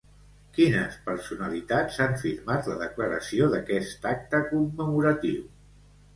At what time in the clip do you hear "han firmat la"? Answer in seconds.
2.05-2.79